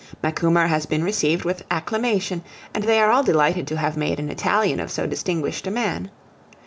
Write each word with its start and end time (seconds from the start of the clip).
Macumer 0.23 0.65
has 0.65 0.87
been 0.87 1.03
received 1.03 1.45
with 1.45 1.63
acclamation, 1.69 2.41
and 2.73 2.85
they 2.85 2.97
are 2.99 3.11
all 3.11 3.21
delighted 3.21 3.67
to 3.67 3.77
have 3.77 3.95
made 3.95 4.19
an 4.19 4.31
Italian 4.31 4.79
of 4.79 4.89
so 4.89 5.05
distinguished 5.05 5.67
a 5.67 5.69
man. 5.69 6.09